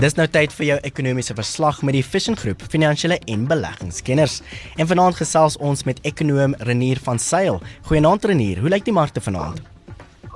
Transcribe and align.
Dis 0.00 0.14
nou 0.16 0.24
tyd 0.32 0.48
vir 0.56 0.64
jou 0.64 0.76
ekonomiese 0.88 1.34
verslag 1.36 1.82
met 1.84 1.92
die 1.92 2.00
Vision 2.00 2.36
Groep, 2.40 2.62
finansiële 2.72 3.18
en 3.28 3.42
beleggingskenners. 3.50 4.38
En 4.80 4.88
vanaand 4.88 5.18
gesels 5.18 5.58
ons 5.60 5.84
met 5.84 6.00
ekonoom 6.08 6.54
Renier 6.64 6.96
van 7.04 7.20
Sail. 7.20 7.60
Goeienaand 7.90 8.24
Renier, 8.24 8.62
hoe 8.64 8.72
lyk 8.72 8.86
die 8.88 8.96
markte 8.96 9.20
vanaand? 9.20 9.60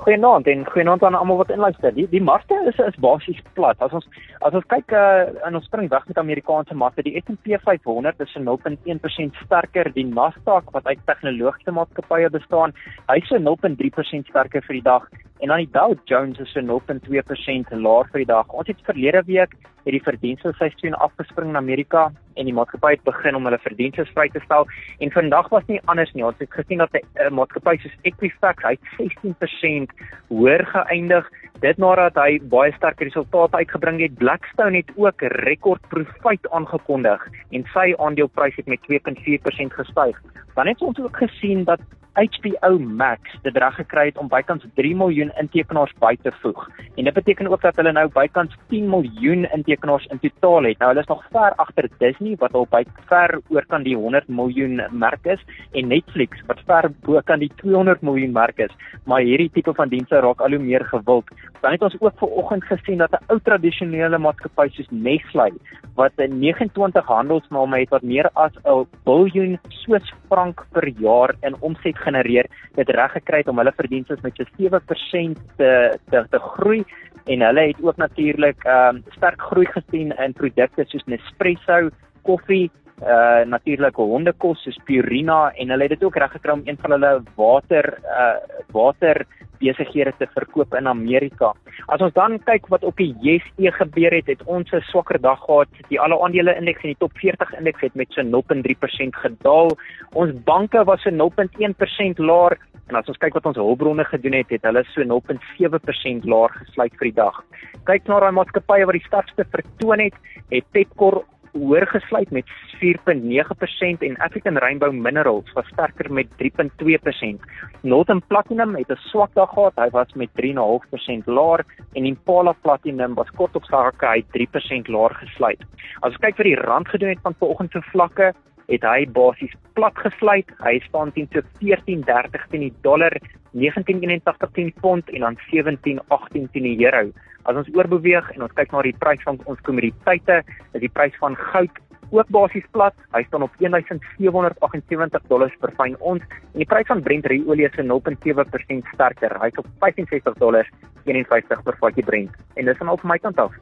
Goeienaand 0.03 0.45
en 0.53 0.61
goeienaand 0.69 1.07
aan 1.09 1.17
almal 1.17 1.41
wat 1.41 1.55
inluister. 1.55 1.95
Die 1.97 2.05
die 2.13 2.21
markte 2.21 2.61
is 2.69 2.77
is 2.77 3.01
basies 3.01 3.41
plat. 3.57 3.81
As 3.81 3.97
ons 3.97 4.05
as 4.45 4.53
ons 4.53 4.69
kyk 4.69 4.93
uh, 4.93 5.33
in 5.49 5.57
ons 5.57 5.65
spring 5.65 5.89
weg 5.89 6.05
met 6.13 6.21
Amerikaanse 6.21 6.77
markte, 6.77 7.01
die 7.01 7.17
S&P 7.25 7.57
500 7.65 8.21
is 8.21 8.37
0.1% 8.37 9.45
sterker, 9.47 9.89
die 9.97 10.05
Nasdaq 10.05 10.69
wat 10.77 10.85
uit 10.85 11.01
tegnologiese 11.09 11.73
maatskappye 11.73 12.29
bestaan, 12.37 12.77
hy's 13.09 13.33
so 13.33 13.41
0.3% 13.41 14.29
sterker 14.29 14.61
vir 14.69 14.83
die 14.83 14.89
dag 14.93 15.09
en 15.39 15.47
dan 15.47 15.57
die 15.57 15.71
Dow 15.71 15.95
Jones 16.05 16.39
is 16.39 16.51
so 16.51 16.61
0.2% 16.61 17.71
laer 17.71 18.11
vir 18.11 18.23
die 18.23 18.29
dag. 18.29 18.51
Ons 18.53 18.67
het 18.71 18.83
verlede 18.87 19.23
week 19.27 19.55
het 19.85 19.93
die 19.93 20.03
verdienste 20.03 20.53
seisoen 20.57 20.95
afgespring 21.05 21.51
in 21.51 21.59
Amerika 21.59 22.07
en 22.35 22.47
die 22.49 22.53
maatskappy 22.55 22.95
het 22.95 23.03
begin 23.05 23.37
om 23.37 23.45
hulle 23.45 23.59
verdienste 23.61 24.05
vry 24.13 24.25
te 24.33 24.41
stel 24.45 24.65
en 24.99 25.11
vandag 25.13 25.49
was 25.53 25.67
nie 25.67 25.81
anders 25.91 26.13
nie. 26.15 26.25
Ons 26.25 26.39
het 26.41 26.51
gesien 26.51 26.81
dat 26.81 26.95
'n 26.95 27.33
maatskappy 27.33 27.77
soos 27.77 27.97
Equifax 28.03 28.63
hy 28.63 28.77
16% 28.97 29.91
hoër 30.29 30.65
geëindig 30.65 31.29
dit 31.61 31.77
nadat 31.77 32.15
hy 32.15 32.39
baie 32.39 32.73
sterk 32.75 32.99
resultate 32.99 33.57
uitgebring 33.57 34.01
het. 34.01 34.15
Blackstone 34.15 34.77
het 34.77 34.91
ook 34.95 35.21
rekord 35.21 35.81
profiet 35.89 36.49
aangekondig 36.49 37.21
en 37.51 37.63
sy 37.73 37.93
aandeleprys 37.97 38.55
het 38.55 38.67
met 38.67 38.81
2.4% 38.89 39.73
gestyg. 39.73 40.21
Dan 40.55 40.67
het 40.67 40.81
ons 40.81 40.99
ook 40.99 41.17
gesien 41.17 41.63
dat 41.63 41.79
HBO 42.15 42.79
Max 42.79 43.33
dit 43.43 43.57
reg 43.57 43.75
gekry 43.75 44.05
het 44.07 44.17
om 44.17 44.29
bykans 44.31 44.63
3 44.79 44.95
miljoen 44.95 45.31
intekenaars 45.41 45.91
by 45.99 46.13
te 46.23 46.31
voeg. 46.41 46.61
En 46.95 47.03
dit 47.03 47.13
beteken 47.13 47.47
ook 47.51 47.61
dat 47.61 47.75
hulle 47.75 47.91
nou 47.91 48.05
bykans 48.13 48.55
10 48.71 48.87
miljoen 48.89 49.43
intekenaars 49.51 50.05
in 50.13 50.21
totaal 50.23 50.69
het. 50.69 50.79
Nou 50.79 50.91
hulle 50.91 51.03
is 51.03 51.11
nog 51.11 51.25
ver 51.31 51.55
agter 51.55 51.89
Disney 51.97 52.35
wat 52.39 52.55
al 52.55 52.67
by 52.71 52.83
ver 53.09 53.39
oor 53.49 53.65
kan 53.67 53.83
die 53.83 53.97
100 53.99 54.27
miljoen 54.27 54.81
merk 54.91 55.27
is 55.35 55.43
en 55.73 55.91
Netflix 55.91 56.39
wat 56.47 56.63
ver 56.65 56.87
bo 57.03 57.19
kan 57.25 57.43
die 57.43 57.51
200 57.55 58.01
miljoen 58.01 58.31
merk 58.31 58.63
is. 58.63 58.71
Maar 59.03 59.27
hierdie 59.27 59.51
tipe 59.51 59.73
van 59.73 59.91
dienste 59.91 60.23
raak 60.23 60.39
al 60.39 60.55
hoe 60.55 60.63
meer 60.63 60.85
gewild. 60.85 61.27
Dan 61.61 61.71
het 61.71 61.81
ons 61.81 61.99
ook 61.99 62.19
ver 62.19 62.27
oggend 62.27 62.63
gesien 62.63 62.97
dat 62.97 63.11
'n 63.11 63.23
ou 63.27 63.39
tradisionele 63.43 64.17
maatskappy 64.17 64.69
soos 64.69 64.87
Nestlé 64.89 65.51
wat 65.95 66.11
'n 66.17 66.39
29 66.39 67.05
handelsname 67.05 67.79
het 67.79 67.89
wat 67.89 68.01
meer 68.01 68.29
as 68.33 68.51
'n 68.63 68.87
biljoen 69.03 69.59
Swiss 69.67 70.13
frank 70.27 70.65
per 70.71 70.87
jaar 70.87 71.35
in 71.41 71.55
omset 71.59 71.97
genereer, 72.05 72.49
dit 72.77 72.93
reg 72.97 73.17
gekry 73.17 73.41
het 73.43 73.51
om 73.51 73.59
hulle 73.61 73.73
verdienste 73.75 74.17
met 74.23 74.39
so 74.39 74.45
7% 74.61 75.43
te 75.57 75.71
te 76.11 76.23
te 76.31 76.41
groei 76.55 76.83
en 77.25 77.41
hulle 77.41 77.67
het 77.71 77.81
ook 77.81 77.97
natuurlik 77.97 78.63
ehm 78.63 78.95
um, 78.95 79.03
sterk 79.17 79.41
groei 79.41 79.67
gesien 79.77 80.13
in 80.25 80.33
produkte 80.33 80.85
soos 80.87 81.05
Nespresso, 81.09 81.89
koffie, 82.21 82.71
uh 83.03 83.43
natuurlike 83.43 84.01
hondekos 84.01 84.61
soos 84.63 84.77
Purina 84.87 85.51
en 85.59 85.69
hulle 85.69 85.83
het 85.83 85.97
dit 85.97 86.03
ook 86.03 86.15
reg 86.15 86.31
gekry 86.31 86.53
om 86.53 86.61
een 86.65 86.77
van 86.79 86.95
hulle 86.95 87.23
water 87.35 87.97
uh 88.03 88.37
water 88.71 89.25
besighede 89.59 90.13
te 90.19 90.27
verkoop 90.33 90.73
in 90.75 90.87
Amerika. 90.87 91.53
As 91.87 92.01
ons 92.01 92.13
dan 92.13 92.37
kyk 92.47 92.67
wat 92.73 92.83
op 92.83 92.97
die 92.99 93.13
JSE 93.23 93.71
gebeur 93.77 94.15
het, 94.15 94.27
het 94.27 94.43
ons 94.45 94.71
'n 94.71 94.81
swakker 94.91 95.19
dag 95.21 95.39
gehad. 95.45 95.67
Die 95.89 95.99
alle 95.99 96.19
aandele 96.19 96.55
indeks 96.55 96.83
en 96.83 96.93
die 96.93 96.99
top 96.99 97.11
40 97.17 97.53
indeks 97.59 97.81
het 97.81 97.95
met 97.95 98.11
so 98.11 98.21
0.3% 98.21 99.15
gedaal. 99.15 99.77
Ons 100.13 100.43
banke 100.43 100.83
was 100.83 101.01
so 101.01 101.09
0.1% 101.09 102.19
laer 102.19 102.57
en 102.87 102.95
as 102.95 103.07
ons 103.07 103.17
kyk 103.17 103.33
wat 103.33 103.45
ons 103.45 103.57
hulpbronne 103.57 104.05
gedoen 104.05 104.33
het, 104.33 104.49
het 104.49 104.61
hulle 104.63 104.83
so 104.93 105.01
0.7% 105.01 106.25
laer 106.29 106.49
gesluit 106.49 106.93
vir 106.99 107.07
die 107.09 107.17
dag. 107.17 107.43
Kyk 107.85 108.07
na 108.07 108.19
daai 108.19 108.31
maatskappye 108.31 108.85
wat 108.85 108.93
die 108.93 109.07
sterkste 109.07 109.45
vertoon 109.51 109.99
het, 109.99 110.13
het 110.51 110.65
Pepkor 110.71 111.23
hoër 111.55 111.87
gesluit 111.87 112.31
met 112.31 112.49
4.9% 112.81 114.03
en 114.07 114.17
African 114.27 114.57
Rainbow 114.57 114.91
Minerals 114.91 115.51
was 115.53 115.67
sterker 115.71 116.11
met 116.13 116.27
3.2%. 116.41 117.45
Northern 117.81 118.21
Platinum 118.27 118.75
het 118.75 118.91
'n 118.91 118.99
swak 119.09 119.33
dag 119.33 119.49
gehad, 119.49 119.75
hy 119.75 119.89
was 119.89 120.13
met 120.13 120.29
3.5% 120.33 121.25
laer 121.25 121.65
en 121.93 122.05
Impala 122.05 122.53
Platinum 122.61 123.13
was 123.13 123.29
kort 123.29 123.55
op 123.55 123.63
sake 123.63 124.05
hy 124.05 124.23
3% 124.31 124.87
laer 124.87 125.13
gesluit. 125.13 125.61
As 126.01 126.11
ons 126.11 126.17
kyk 126.17 126.35
vir 126.35 126.43
die 126.43 126.61
rand 126.61 126.87
gedoen 126.87 127.09
het 127.09 127.21
van 127.23 127.35
vanoggend 127.39 127.71
se 127.71 127.81
vlakke, 127.81 128.33
het 128.67 128.83
hy 128.83 129.05
basies 129.05 129.53
plat 129.73 129.97
gesluit. 129.97 130.49
Hy 130.63 130.79
staan 130.87 131.11
teen 131.11 131.29
so 131.33 131.41
14.30 131.61 132.47
teen 132.49 132.65
die 132.65 132.73
dollar, 132.81 133.13
19.81 133.53 134.51
teen 134.53 134.71
die 134.71 134.81
pond 134.81 135.09
en 135.09 135.21
dan 135.21 135.37
17.18 135.51 136.51
teen 136.51 136.67
die 136.69 136.85
euro. 136.85 137.11
As 137.45 137.55
ons 137.59 137.69
oorbeweeg 137.77 138.31
en 138.33 138.41
ons 138.45 138.53
kyk 138.57 138.71
na 138.73 138.81
die 138.85 138.95
prys 138.97 139.21
van 139.25 139.37
ons 139.45 139.59
kommoditeite, 139.67 140.41
is 140.73 140.81
die 140.81 140.89
prys 140.89 141.13
van 141.21 141.37
goud 141.51 141.75
ook 142.13 142.29
basies 142.33 142.65
plat. 142.73 142.95
Hy 143.13 143.21
staan 143.27 143.45
op 143.45 143.53
1778 143.61 145.29
dollars 145.29 145.55
per 145.61 145.71
fyn 145.77 145.95
ons 145.99 146.23
en 146.25 146.59
die 146.61 146.69
prys 146.69 146.89
van 146.89 147.03
Brent 147.05 147.29
olie 147.29 147.67
is 147.67 147.77
0.7% 147.77 148.91
sterker. 148.93 149.37
Hy's 149.43 149.61
op 149.61 149.67
65 149.83 150.41
dollars 150.41 150.69
51 151.05 151.63
per 151.63 151.77
vatjie 151.81 152.05
Brent. 152.05 152.31
En 152.55 152.65
dis 152.65 152.77
dan 152.81 152.89
al 152.89 153.01
vir 153.01 153.09
my 153.13 153.19
kant 153.21 153.39
af. 153.39 153.53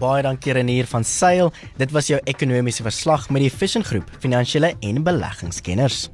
Baie 0.00 0.22
dankie 0.22 0.52
Renier 0.54 0.86
van 0.86 1.04
Sail. 1.04 1.50
Dit 1.80 1.90
was 1.90 2.06
jou 2.12 2.20
ekonomiese 2.24 2.84
verslag 2.86 3.30
met 3.30 3.42
die 3.42 3.50
Vision 3.50 3.84
Groep, 3.84 4.06
finansiële 4.22 4.76
en 4.86 5.02
beleggingskenners. 5.02 6.10